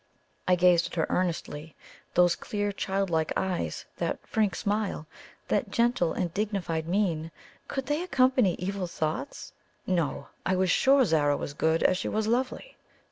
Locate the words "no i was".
9.85-10.71